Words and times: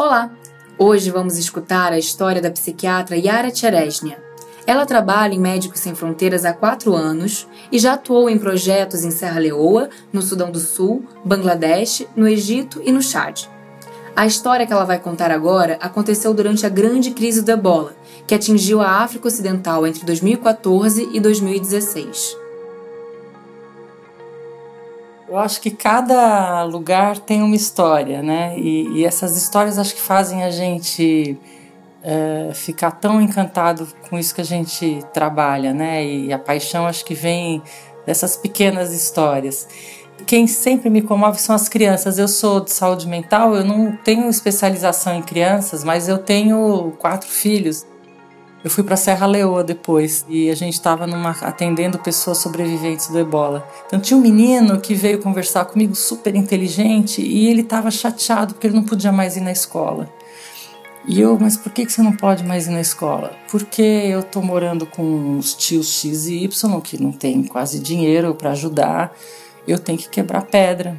Olá! 0.00 0.30
Hoje 0.78 1.10
vamos 1.10 1.36
escutar 1.38 1.92
a 1.92 1.98
história 1.98 2.40
da 2.40 2.52
psiquiatra 2.52 3.16
Yara 3.16 3.52
Cheresnia. 3.52 4.22
Ela 4.64 4.86
trabalha 4.86 5.34
em 5.34 5.40
Médicos 5.40 5.80
Sem 5.80 5.92
Fronteiras 5.92 6.44
há 6.44 6.52
quatro 6.52 6.94
anos 6.94 7.48
e 7.72 7.80
já 7.80 7.94
atuou 7.94 8.30
em 8.30 8.38
projetos 8.38 9.02
em 9.02 9.10
Serra 9.10 9.40
Leoa, 9.40 9.90
no 10.12 10.22
Sudão 10.22 10.52
do 10.52 10.60
Sul, 10.60 11.04
Bangladesh, 11.24 12.06
no 12.14 12.28
Egito 12.28 12.80
e 12.84 12.92
no 12.92 13.02
Chad. 13.02 13.48
A 14.14 14.24
história 14.24 14.64
que 14.64 14.72
ela 14.72 14.84
vai 14.84 15.00
contar 15.00 15.32
agora 15.32 15.76
aconteceu 15.80 16.32
durante 16.32 16.64
a 16.64 16.68
grande 16.68 17.10
crise 17.10 17.42
do 17.42 17.50
ebola, 17.50 17.96
que 18.24 18.36
atingiu 18.36 18.80
a 18.80 19.02
África 19.02 19.26
Ocidental 19.26 19.84
entre 19.84 20.06
2014 20.06 21.08
e 21.12 21.18
2016. 21.18 22.47
Eu 25.28 25.36
acho 25.36 25.60
que 25.60 25.70
cada 25.70 26.64
lugar 26.64 27.18
tem 27.18 27.42
uma 27.42 27.54
história, 27.54 28.22
né? 28.22 28.58
E, 28.58 28.88
e 28.98 29.04
essas 29.04 29.36
histórias 29.36 29.78
acho 29.78 29.94
que 29.94 30.00
fazem 30.00 30.42
a 30.42 30.50
gente 30.50 31.38
é, 32.02 32.50
ficar 32.54 32.92
tão 32.92 33.20
encantado 33.20 33.86
com 34.08 34.18
isso 34.18 34.34
que 34.34 34.40
a 34.40 34.44
gente 34.44 35.04
trabalha, 35.12 35.74
né? 35.74 36.02
E 36.02 36.32
a 36.32 36.38
paixão 36.38 36.86
acho 36.86 37.04
que 37.04 37.12
vem 37.12 37.62
dessas 38.06 38.38
pequenas 38.38 38.90
histórias. 38.90 39.68
Quem 40.26 40.46
sempre 40.46 40.88
me 40.88 41.02
comove 41.02 41.38
são 41.38 41.54
as 41.54 41.68
crianças. 41.68 42.18
Eu 42.18 42.26
sou 42.26 42.60
de 42.60 42.72
saúde 42.72 43.06
mental, 43.06 43.54
eu 43.54 43.64
não 43.64 43.94
tenho 43.96 44.30
especialização 44.30 45.14
em 45.14 45.22
crianças, 45.22 45.84
mas 45.84 46.08
eu 46.08 46.16
tenho 46.16 46.92
quatro 46.98 47.28
filhos. 47.28 47.86
Eu 48.64 48.70
fui 48.70 48.82
para 48.82 48.96
Serra 48.96 49.26
Leoa 49.26 49.62
depois 49.62 50.26
e 50.28 50.50
a 50.50 50.54
gente 50.54 50.74
estava 50.74 51.06
atendendo 51.42 51.98
pessoas 51.98 52.38
sobreviventes 52.38 53.06
do 53.06 53.18
Ebola. 53.18 53.66
Então 53.86 54.00
tinha 54.00 54.16
um 54.16 54.20
menino 54.20 54.80
que 54.80 54.94
veio 54.94 55.20
conversar 55.20 55.64
comigo 55.66 55.94
super 55.94 56.34
inteligente 56.34 57.22
e 57.22 57.48
ele 57.48 57.60
estava 57.60 57.90
chateado 57.90 58.54
porque 58.54 58.66
ele 58.66 58.74
não 58.74 58.82
podia 58.82 59.12
mais 59.12 59.36
ir 59.36 59.42
na 59.42 59.52
escola. 59.52 60.12
E 61.06 61.20
eu, 61.20 61.38
mas 61.40 61.56
por 61.56 61.72
que 61.72 61.88
você 61.88 62.02
não 62.02 62.12
pode 62.12 62.44
mais 62.44 62.66
ir 62.66 62.70
na 62.70 62.80
escola? 62.80 63.32
Porque 63.48 63.80
eu 63.80 64.24
tô 64.24 64.42
morando 64.42 64.86
com 64.86 65.38
os 65.38 65.54
tios 65.54 65.88
X 66.00 66.26
e 66.26 66.44
Y 66.44 66.80
que 66.80 67.00
não 67.00 67.12
tem 67.12 67.44
quase 67.44 67.78
dinheiro 67.78 68.34
para 68.34 68.50
ajudar. 68.50 69.16
Eu 69.66 69.78
tenho 69.78 69.96
que 69.96 70.08
quebrar 70.08 70.42
pedra. 70.42 70.96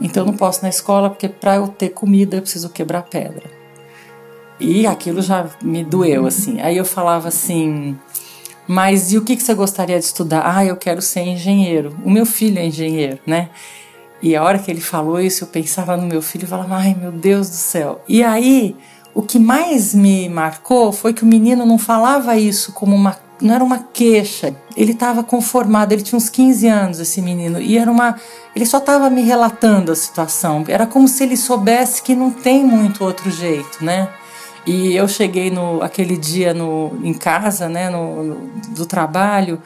Então 0.00 0.22
eu 0.22 0.26
não 0.26 0.36
posso 0.36 0.60
ir 0.60 0.64
na 0.64 0.68
escola 0.68 1.08
porque 1.08 1.28
para 1.28 1.56
eu 1.56 1.66
ter 1.66 1.88
comida 1.88 2.36
eu 2.36 2.42
preciso 2.42 2.68
quebrar 2.68 3.02
pedra. 3.04 3.57
E 4.60 4.86
aquilo 4.86 5.22
já 5.22 5.46
me 5.62 5.84
doeu, 5.84 6.26
assim. 6.26 6.60
Aí 6.60 6.76
eu 6.76 6.84
falava 6.84 7.28
assim, 7.28 7.96
mas 8.66 9.12
e 9.12 9.18
o 9.18 9.22
que, 9.22 9.34
que 9.34 9.42
você 9.42 9.54
gostaria 9.54 9.98
de 9.98 10.04
estudar? 10.04 10.42
Ah, 10.44 10.64
eu 10.64 10.76
quero 10.76 11.00
ser 11.00 11.20
engenheiro. 11.20 11.96
O 12.04 12.10
meu 12.10 12.26
filho 12.26 12.58
é 12.58 12.66
engenheiro, 12.66 13.18
né? 13.26 13.48
E 14.20 14.34
a 14.36 14.42
hora 14.42 14.58
que 14.58 14.70
ele 14.70 14.80
falou 14.80 15.20
isso, 15.20 15.44
eu 15.44 15.48
pensava 15.48 15.96
no 15.96 16.06
meu 16.06 16.20
filho 16.20 16.44
e 16.44 16.48
falava, 16.48 16.76
ai 16.76 16.94
meu 17.00 17.12
Deus 17.12 17.48
do 17.48 17.54
céu. 17.54 18.02
E 18.08 18.22
aí, 18.22 18.76
o 19.14 19.22
que 19.22 19.38
mais 19.38 19.94
me 19.94 20.28
marcou 20.28 20.92
foi 20.92 21.14
que 21.14 21.22
o 21.22 21.26
menino 21.26 21.64
não 21.64 21.78
falava 21.78 22.36
isso 22.36 22.72
como 22.72 22.94
uma. 22.94 23.16
Não 23.40 23.54
era 23.54 23.64
uma 23.64 23.78
queixa. 23.78 24.54
Ele 24.76 24.92
estava 24.92 25.22
conformado, 25.22 25.92
ele 25.92 26.02
tinha 26.02 26.16
uns 26.16 26.28
15 26.28 26.66
anos, 26.66 27.00
esse 27.00 27.22
menino, 27.22 27.60
e 27.60 27.78
era 27.78 27.90
uma. 27.90 28.16
Ele 28.54 28.66
só 28.66 28.78
estava 28.78 29.08
me 29.08 29.22
relatando 29.22 29.92
a 29.92 29.96
situação. 29.96 30.64
Era 30.68 30.86
como 30.86 31.08
se 31.08 31.22
ele 31.22 31.36
soubesse 31.36 32.02
que 32.02 32.14
não 32.14 32.30
tem 32.30 32.64
muito 32.64 33.04
outro 33.04 33.30
jeito, 33.30 33.84
né? 33.84 34.08
E 34.66 34.94
eu 34.94 35.08
cheguei 35.08 35.50
no 35.50 35.82
aquele 35.82 36.16
dia 36.16 36.52
no, 36.52 36.98
em 37.02 37.14
casa, 37.14 37.68
né, 37.68 37.88
no, 37.88 38.22
no 38.22 38.34
do 38.68 38.86
trabalho, 38.86 39.62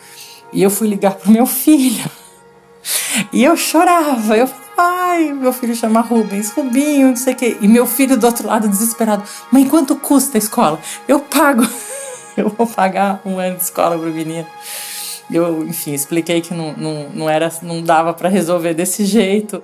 e 0.53 0.63
eu 0.63 0.71
fui 0.71 0.89
ligar 0.89 1.15
pro 1.15 1.31
meu 1.31 1.47
filho. 1.47 2.11
E 3.33 3.45
eu 3.45 3.57
chorava, 3.57 4.37
eu 4.37 4.49
ai, 4.77 5.33
meu 5.33 5.53
filho 5.53 5.75
chama 5.75 6.01
Rubens, 6.01 6.51
Rubinho, 6.51 7.09
não 7.09 7.17
sei 7.17 7.35
o 7.35 7.37
quê. 7.37 7.57
E 7.61 7.69
meu 7.69 7.87
filho 7.87 8.17
do 8.17 8.27
outro 8.27 8.47
lado 8.47 8.69
desesperado, 8.69 9.23
mãe, 9.51 9.69
quanto 9.69 9.97
custa 9.97 10.37
a 10.37 10.41
escola? 10.41 10.79
Eu 11.07 11.21
pago, 11.21 11.63
eu 12.37 12.49
vou 12.51 12.67
pagar 12.67 13.21
um 13.25 13.39
ano 13.39 13.57
de 13.57 13.63
escola 13.63 13.99
pro 13.99 14.11
menino. 14.11 14.47
Eu, 15.31 15.67
enfim, 15.67 15.93
expliquei 15.93 16.41
que 16.41 16.53
não, 16.53 16.73
não, 16.75 17.09
não, 17.11 17.31
era, 17.31 17.51
não 17.63 17.83
dava 17.83 18.13
para 18.13 18.29
resolver 18.29 18.75
desse 18.75 19.05
jeito. 19.05 19.63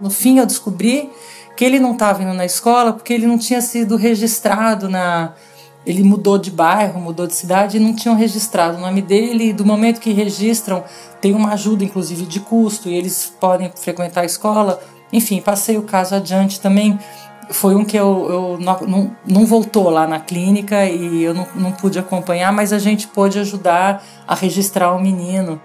No 0.00 0.10
fim, 0.10 0.38
eu 0.38 0.46
descobri 0.46 1.10
que 1.56 1.64
ele 1.64 1.80
não 1.80 1.92
estava 1.92 2.22
indo 2.22 2.34
na 2.34 2.44
escola 2.44 2.92
porque 2.92 3.12
ele 3.12 3.26
não 3.26 3.38
tinha 3.38 3.62
sido 3.62 3.96
registrado 3.96 4.88
na. 4.88 5.32
Ele 5.86 6.02
mudou 6.02 6.36
de 6.36 6.50
bairro, 6.50 7.00
mudou 7.00 7.26
de 7.28 7.34
cidade 7.34 7.76
e 7.76 7.80
não 7.80 7.94
tinham 7.94 8.16
registrado 8.16 8.76
o 8.76 8.80
nome 8.80 9.00
dele. 9.00 9.50
E 9.50 9.52
do 9.52 9.64
momento 9.64 10.00
que 10.00 10.12
registram, 10.12 10.84
tem 11.20 11.32
uma 11.32 11.52
ajuda, 11.52 11.84
inclusive, 11.84 12.26
de 12.26 12.40
custo, 12.40 12.88
e 12.88 12.94
eles 12.94 13.32
podem 13.40 13.70
frequentar 13.74 14.22
a 14.22 14.24
escola. 14.24 14.80
Enfim, 15.12 15.40
passei 15.40 15.78
o 15.78 15.82
caso 15.82 16.16
adiante 16.16 16.60
também. 16.60 16.98
Foi 17.50 17.76
um 17.76 17.84
que 17.84 17.96
eu, 17.96 18.26
eu 18.28 18.58
não, 18.58 19.16
não, 19.24 19.46
voltou 19.46 19.88
lá 19.88 20.08
na 20.08 20.18
clínica 20.18 20.84
e 20.84 21.22
eu 21.22 21.32
não, 21.32 21.46
não 21.54 21.70
pude 21.70 21.96
acompanhar, 21.96 22.52
mas 22.52 22.72
a 22.72 22.78
gente 22.80 23.06
pôde 23.06 23.38
ajudar 23.38 24.02
a 24.26 24.34
registrar 24.34 24.92
o 24.92 25.00
menino. 25.00 25.60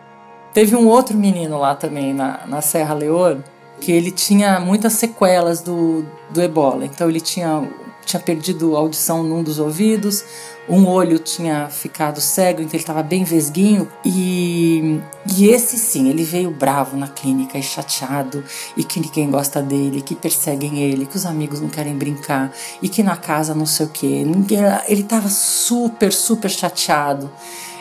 Teve 0.53 0.75
um 0.75 0.87
outro 0.87 1.17
menino 1.17 1.57
lá 1.57 1.73
também, 1.73 2.13
na, 2.13 2.41
na 2.45 2.61
Serra 2.61 2.93
Leoa, 2.93 3.43
que 3.81 3.91
ele 3.91 4.11
tinha 4.11 4.59
muitas 4.59 4.93
sequelas 4.93 5.61
do, 5.61 6.05
do 6.29 6.41
ebola. 6.41 6.85
Então 6.85 7.09
ele 7.09 7.19
tinha, 7.19 7.67
tinha 8.05 8.21
perdido 8.21 8.77
audição 8.77 9.23
num 9.23 9.41
dos 9.43 9.57
ouvidos, 9.57 10.23
um 10.69 10.87
olho 10.87 11.17
tinha 11.17 11.67
ficado 11.67 12.21
cego, 12.21 12.61
então 12.61 12.75
ele 12.75 12.83
estava 12.83 13.01
bem 13.01 13.23
vesguinho. 13.23 13.91
E, 14.05 15.01
e 15.35 15.47
esse 15.47 15.77
sim, 15.77 16.07
ele 16.07 16.23
veio 16.23 16.51
bravo 16.51 16.95
na 16.95 17.07
clínica 17.07 17.57
e 17.57 17.63
chateado, 17.63 18.43
e 18.77 18.83
que 18.83 18.99
ninguém 18.99 19.29
gosta 19.29 19.61
dele, 19.61 20.01
que 20.01 20.15
perseguem 20.15 20.79
ele, 20.79 21.07
que 21.07 21.17
os 21.17 21.25
amigos 21.25 21.59
não 21.59 21.67
querem 21.67 21.97
brincar, 21.97 22.53
e 22.81 22.87
que 22.87 23.01
na 23.01 23.17
casa 23.17 23.55
não 23.55 23.65
sei 23.65 23.87
o 23.87 23.89
que. 23.89 24.05
Ele 24.05 25.01
estava 25.01 25.27
super, 25.27 26.13
super 26.13 26.51
chateado. 26.51 27.29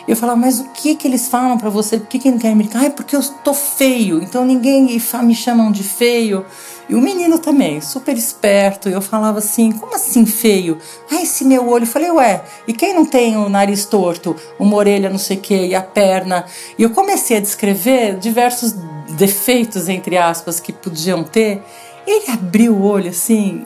Eu 0.07 0.15
falava, 0.15 0.39
mas 0.39 0.59
o 0.59 0.69
que 0.69 0.95
que 0.95 1.07
eles 1.07 1.27
falam 1.27 1.57
para 1.57 1.69
você? 1.69 1.97
Por 1.97 2.07
que, 2.07 2.19
que 2.19 2.31
não 2.31 2.37
querem 2.37 2.57
brincar? 2.57 2.81
Ah, 2.81 2.85
é 2.85 2.89
porque 2.89 3.15
eu 3.15 3.21
tô 3.43 3.53
feio, 3.53 4.21
então 4.21 4.45
ninguém 4.45 4.99
me 5.23 5.35
chamam 5.35 5.71
de 5.71 5.83
feio. 5.83 6.45
E 6.89 6.95
o 6.95 6.99
menino 6.99 7.39
também, 7.39 7.79
super 7.79 8.17
esperto. 8.17 8.89
Eu 8.89 9.01
falava 9.01 9.39
assim, 9.39 9.71
como 9.71 9.95
assim 9.95 10.25
feio? 10.25 10.77
Ah, 11.09 11.21
esse 11.21 11.45
meu 11.45 11.67
olho. 11.69 11.83
Eu 11.83 11.87
falei, 11.87 12.11
ué, 12.11 12.43
e 12.67 12.73
quem 12.73 12.93
não 12.93 13.05
tem 13.05 13.37
o 13.37 13.47
nariz 13.47 13.85
torto, 13.85 14.35
uma 14.59 14.75
orelha 14.75 15.09
não 15.09 15.17
sei 15.17 15.37
o 15.37 15.39
que, 15.39 15.67
e 15.67 15.75
a 15.75 15.81
perna? 15.81 16.45
E 16.77 16.83
eu 16.83 16.89
comecei 16.89 17.37
a 17.37 17.39
descrever 17.39 18.17
diversos 18.17 18.75
defeitos, 19.11 19.87
entre 19.87 20.17
aspas, 20.17 20.59
que 20.59 20.73
podiam 20.73 21.23
ter. 21.23 21.63
Ele 22.05 22.31
abriu 22.31 22.73
o 22.73 22.83
olho 22.83 23.09
assim, 23.09 23.65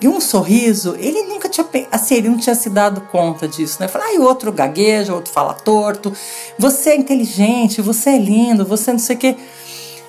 e 0.00 0.08
um 0.08 0.20
sorriso, 0.20 0.96
ele 0.98 1.22
nunca 1.22 1.43
tinha, 1.54 1.86
assim, 1.92 2.16
ele 2.16 2.28
não 2.28 2.38
tinha 2.38 2.54
se 2.54 2.68
dado 2.68 3.00
conta 3.12 3.46
disso, 3.46 3.78
né? 3.80 3.86
Falar, 3.86 4.06
ah, 4.06 4.14
e 4.14 4.18
outro 4.18 4.52
gagueja, 4.52 5.14
outro 5.14 5.32
fala 5.32 5.54
torto, 5.54 6.12
você 6.58 6.90
é 6.90 6.96
inteligente, 6.96 7.80
você 7.80 8.10
é 8.10 8.18
lindo, 8.18 8.64
você 8.64 8.92
não 8.92 8.98
sei 8.98 9.16
o 9.16 9.18
quê. 9.18 9.36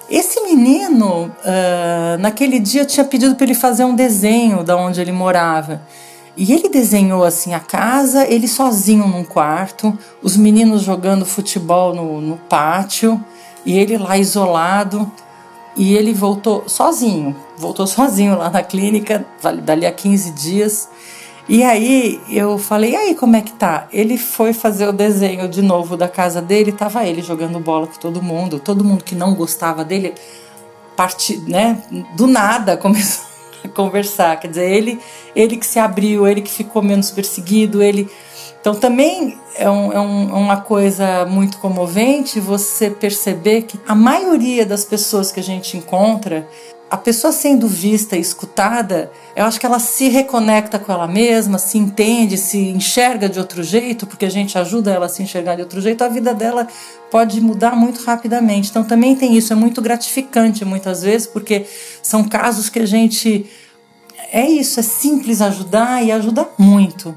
Esse 0.09 0.41
menino, 0.41 1.25
uh, 1.25 2.17
naquele 2.19 2.59
dia, 2.59 2.85
tinha 2.85 3.03
pedido 3.03 3.35
para 3.35 3.45
ele 3.45 3.56
fazer 3.56 3.83
um 3.83 3.95
desenho 3.95 4.63
da 4.63 4.75
onde 4.78 5.00
ele 5.01 5.11
morava. 5.11 5.81
E 6.38 6.51
ele 6.51 6.67
desenhou 6.67 7.23
assim 7.23 7.53
a 7.53 7.59
casa, 7.59 8.27
ele 8.27 8.47
sozinho 8.47 9.07
num 9.07 9.23
quarto, 9.23 9.97
os 10.22 10.35
meninos 10.35 10.81
jogando 10.81 11.25
futebol 11.25 11.95
no, 11.95 12.19
no 12.22 12.38
pátio, 12.38 13.23
e 13.66 13.77
ele 13.77 13.97
lá 13.97 14.17
isolado. 14.17 15.12
E 15.77 15.94
ele 15.94 16.13
voltou 16.13 16.63
sozinho, 16.67 17.35
voltou 17.57 17.85
sozinho 17.88 18.38
lá 18.38 18.50
na 18.50 18.63
clínica, 18.63 19.25
dali 19.63 19.85
a 19.85 19.91
15 19.91 20.31
dias. 20.31 20.89
E 21.47 21.63
aí 21.63 22.19
eu 22.28 22.57
falei, 22.57 22.91
e 22.91 22.95
aí 22.95 23.16
como 23.16 23.35
é 23.35 23.41
que 23.41 23.53
tá? 23.53 23.88
Ele 23.94 24.17
foi 24.17 24.51
fazer 24.51 24.88
o 24.88 24.94
desenho 24.94 25.47
de 25.47 25.61
novo 25.61 25.95
da 25.95 26.07
casa 26.07 26.41
dele, 26.41 26.72
tava 26.72 27.06
ele 27.06 27.22
jogando 27.22 27.59
bola 27.59 27.85
com 27.85 28.00
todo 28.00 28.22
mundo, 28.22 28.59
todo 28.59 28.83
mundo 28.83 29.03
que 29.03 29.13
não 29.13 29.35
gostava 29.35 29.85
dele, 29.85 30.16
parte, 30.95 31.38
né, 31.47 31.83
do 32.16 32.25
nada 32.25 32.75
começou 32.78 33.25
a 33.63 33.67
conversar, 33.67 34.39
quer 34.39 34.47
dizer, 34.47 34.72
ele, 34.72 35.00
ele 35.35 35.57
que 35.57 35.65
se 35.68 35.77
abriu, 35.77 36.27
ele 36.27 36.42
que 36.42 36.51
ficou 36.51 36.81
menos 36.81 37.12
perseguido, 37.12 37.83
ele 37.83 38.09
então 38.65 38.73
também 38.73 39.38
é, 39.57 39.69
um, 39.69 39.94
é, 39.94 40.00
um, 40.00 40.29
é, 40.31 40.33
uma 40.33 40.57
coisa 40.57 41.23
muito 41.27 41.59
comovente 41.59 42.39
você 42.39 42.89
perceber 42.89 43.62
que 43.62 43.79
a 43.88 43.94
maioria 43.94 44.65
das 44.65 44.83
pessoas 44.83 45.31
que 45.31 45.39
a 45.39 45.44
gente 45.44 45.77
encontra, 45.77 46.47
a 46.89 46.97
pessoa 46.97 47.31
sendo 47.31 47.67
vista 47.67 48.17
e 48.17 48.19
escutada, 48.19 49.12
eu 49.35 49.45
acho 49.45 49.59
que 49.59 49.67
ela 49.67 49.77
se 49.77 50.09
reconecta 50.09 50.79
com 50.79 50.91
ela 50.91 51.07
mesma, 51.07 51.59
se 51.59 51.77
entende, 51.77 52.38
se 52.38 52.57
enxerga 52.57 53.29
de 53.29 53.38
outro 53.38 53.62
jeito, 53.62 54.07
porque 54.07 54.25
a 54.25 54.31
gente 54.31 54.57
ajuda 54.57 54.91
ela 54.91 55.06
a 55.06 55.09
se 55.09 55.21
enxergar 55.21 55.53
de 55.53 55.61
outro 55.61 55.79
jeito, 55.79 56.03
a 56.03 56.07
vida 56.07 56.33
dela 56.33 56.68
pode 57.11 57.39
mudar 57.41 57.75
muito 57.75 58.03
rapidamente. 58.03 58.71
Então 58.71 58.83
também 58.83 59.15
tem 59.15 59.38
isso, 59.38 59.53
é 59.53 59.56
muito 59.56 59.79
gratificante 59.79 60.65
muitas 60.65 61.03
vezes, 61.03 61.27
porque 61.27 61.68
são 62.01 62.23
casos 62.23 62.68
que 62.68 62.79
a 62.79 62.88
gente. 62.88 63.45
É 64.31 64.44
isso, 64.44 64.79
é 64.79 64.83
simples 64.83 65.39
ajudar 65.39 66.03
e 66.03 66.11
ajuda 66.11 66.50
muito. 66.57 67.13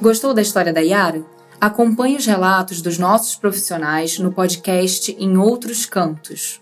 Gostou 0.00 0.32
da 0.32 0.40
história 0.40 0.72
da 0.72 0.80
Yara? 0.80 1.24
Acompanhe 1.60 2.16
os 2.16 2.24
relatos 2.24 2.80
dos 2.80 2.98
nossos 2.98 3.34
profissionais 3.34 4.16
no 4.20 4.30
podcast 4.30 5.10
Em 5.18 5.36
Outros 5.36 5.84
Cantos. 5.86 6.60